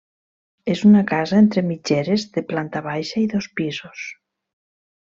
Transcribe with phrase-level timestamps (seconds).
[0.75, 4.11] És una casa entre mitgeres de planta baixa i dos pisos.